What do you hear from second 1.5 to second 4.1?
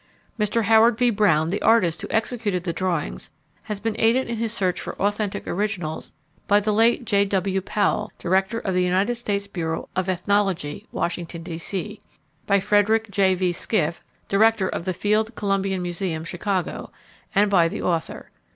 artist who executed the drawings, has been